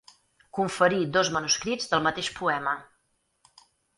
Conferir 0.57 1.01
dos 1.17 1.29
manuscrits 1.35 1.91
del 1.93 2.03
mateix 2.07 2.31
poema. 2.41 2.75